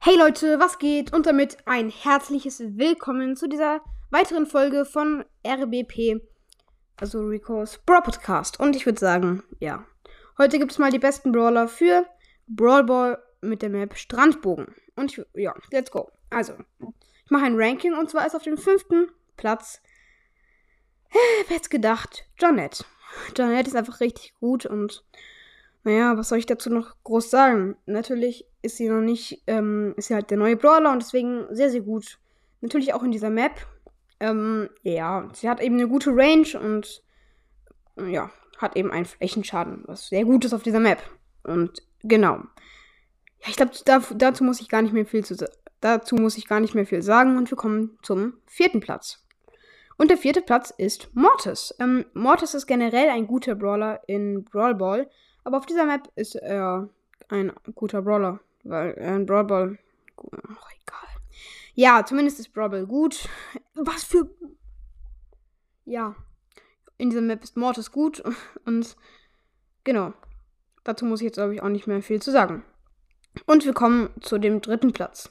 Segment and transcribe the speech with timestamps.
[0.00, 1.12] Hey Leute, was geht?
[1.12, 6.22] Und damit ein herzliches Willkommen zu dieser weiteren Folge von RBP,
[6.96, 8.60] also Rico's Brawl Podcast.
[8.60, 9.84] Und ich würde sagen, ja,
[10.38, 12.06] heute gibt es mal die besten Brawler für
[12.46, 14.72] Brawl Ball mit der Map Strandbogen.
[14.94, 16.12] Und ich, ja, let's go.
[16.30, 16.54] Also,
[17.24, 19.82] ich mache ein Ranking und zwar ist auf dem fünften Platz,
[21.10, 22.84] äh, wer hätte gedacht, Jonette.
[23.36, 25.04] Jonette ist einfach richtig gut und
[25.84, 27.76] naja, was soll ich dazu noch groß sagen?
[27.86, 31.70] Natürlich ist sie noch nicht, ähm, ist sie halt der neue Brawler und deswegen sehr,
[31.70, 32.18] sehr gut.
[32.60, 33.52] Natürlich auch in dieser Map.
[34.20, 37.02] Ähm, ja, sie hat eben eine gute Range und
[37.96, 40.98] ja, hat eben einen Flächenschaden, was sehr gut ist auf dieser Map.
[41.44, 42.38] Und genau.
[43.40, 45.36] Ja, ich glaube, da, dazu muss ich gar nicht mehr viel zu
[45.80, 49.24] dazu muss ich gar nicht mehr viel sagen und wir kommen zum vierten Platz.
[49.96, 51.74] Und der vierte Platz ist Mortis.
[51.80, 55.10] Ähm, Mortis ist generell ein guter Brawler in Brawl Ball,
[55.48, 56.90] aber auf dieser Map ist er
[57.30, 59.78] ein guter Brawler, weil er ein Brawl.
[60.18, 61.08] Oh, egal.
[61.72, 63.30] Ja, zumindest ist Brawl gut.
[63.74, 64.28] Was für.
[65.86, 66.14] Ja.
[66.98, 68.22] In dieser Map ist Mortis gut
[68.66, 68.94] und
[69.84, 70.12] genau.
[70.84, 72.62] Dazu muss ich jetzt, glaube ich, auch nicht mehr viel zu sagen.
[73.46, 75.30] Und wir kommen zu dem dritten Platz.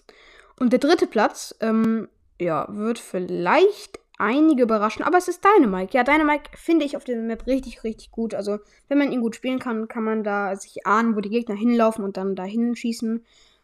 [0.60, 2.10] Und der dritte Platz, ähm,
[2.42, 5.96] ja, wird vielleicht einige überraschen, aber es ist Dynamite.
[5.96, 8.34] Ja, Dynamite finde ich auf der Map richtig, richtig gut.
[8.34, 11.56] Also, wenn man ihn gut spielen kann, kann man da sich ahnen, wo die Gegner
[11.56, 13.24] hinlaufen und dann dahin schießen.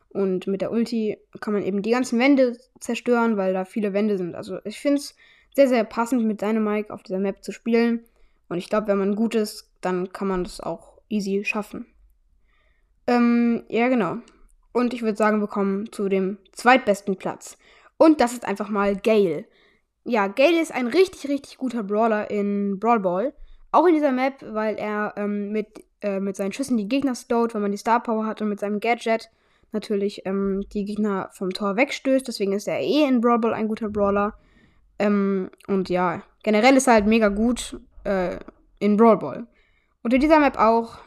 [0.09, 4.17] Und mit der Ulti kann man eben die ganzen Wände zerstören, weil da viele Wände
[4.17, 4.35] sind.
[4.35, 5.15] Also, ich finde es
[5.55, 8.03] sehr, sehr passend, mit Dynamite auf dieser Map zu spielen.
[8.47, 11.87] Und ich glaube, wenn man gut ist, dann kann man das auch easy schaffen.
[13.07, 14.17] Ähm, ja, genau.
[14.71, 17.57] Und ich würde sagen, wir kommen zu dem zweitbesten Platz.
[17.97, 19.45] Und das ist einfach mal Gale
[20.05, 23.33] ja, Gale ist ein richtig, richtig guter Brawler in Brawl Ball.
[23.71, 27.53] Auch in dieser Map, weil er ähm, mit, äh, mit seinen Schüssen die Gegner stowt,
[27.53, 29.29] wenn man die Star Power hat und mit seinem Gadget
[29.71, 32.27] natürlich ähm, die Gegner vom Tor wegstößt.
[32.27, 34.35] Deswegen ist er eh in Brawl Ball ein guter Brawler.
[34.99, 38.37] Ähm, und ja, generell ist er halt mega gut äh,
[38.79, 39.47] in Brawl Ball.
[40.03, 40.99] Und in dieser Map auch.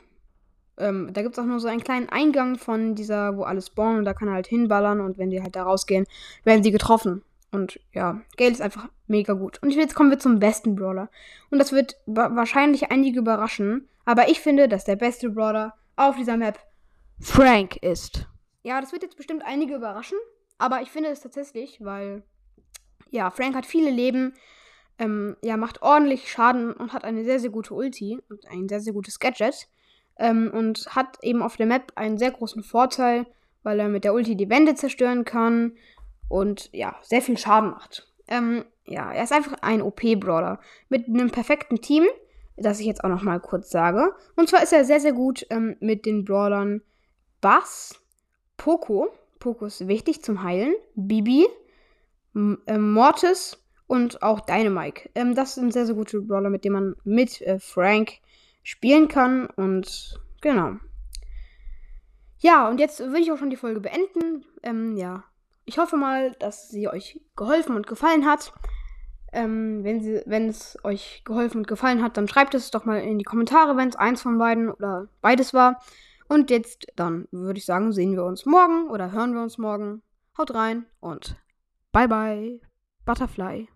[0.78, 4.00] Ähm, da gibt es auch nur so einen kleinen Eingang von dieser, wo alles spawnen
[4.00, 6.04] und da kann er halt hinballern und wenn die halt da rausgehen,
[6.44, 7.22] werden sie getroffen.
[7.52, 9.62] Und ja, Gale ist einfach mega gut.
[9.62, 11.10] Und jetzt kommen wir zum besten Brawler.
[11.50, 13.88] Und das wird wahrscheinlich einige überraschen.
[14.04, 16.58] Aber ich finde, dass der beste Brawler auf dieser Map
[17.20, 18.26] Frank ist.
[18.62, 20.18] Ja, das wird jetzt bestimmt einige überraschen.
[20.58, 22.22] Aber ich finde es tatsächlich, weil
[23.10, 24.34] ja, Frank hat viele Leben.
[24.98, 28.80] Ähm, ja, macht ordentlich Schaden und hat eine sehr, sehr gute Ulti und ein sehr,
[28.80, 29.68] sehr gutes Gadget.
[30.18, 33.26] Ähm, und hat eben auf der Map einen sehr großen Vorteil,
[33.62, 35.72] weil er mit der Ulti die Wände zerstören kann
[36.28, 38.12] und ja, sehr viel Schaden macht.
[38.28, 42.04] Ähm, ja, er ist einfach ein OP-Brawler mit einem perfekten Team,
[42.56, 44.14] das ich jetzt auch noch mal kurz sage.
[44.36, 46.82] Und zwar ist er sehr, sehr gut ähm, mit den Brawlern
[47.40, 48.00] Bass,
[48.56, 51.46] Poco, Poco ist wichtig zum Heilen, Bibi,
[52.66, 55.10] äh, Mortis und auch Dynamite.
[55.14, 58.14] Ähm, das sind sehr, sehr gute Brawler, mit denen man mit äh, Frank
[58.62, 59.46] spielen kann.
[59.46, 60.76] Und genau.
[62.38, 64.44] Ja, und jetzt würde ich auch schon die Folge beenden.
[64.62, 65.24] Ähm, ja,
[65.66, 68.52] ich hoffe mal, dass sie euch geholfen und gefallen hat.
[69.32, 73.00] Ähm, wenn, sie, wenn es euch geholfen und gefallen hat, dann schreibt es doch mal
[73.00, 75.82] in die Kommentare, wenn es eins von beiden oder beides war.
[76.28, 80.02] Und jetzt dann würde ich sagen, sehen wir uns morgen oder hören wir uns morgen.
[80.38, 81.36] Haut rein und
[81.92, 82.60] bye bye,
[83.04, 83.68] Butterfly.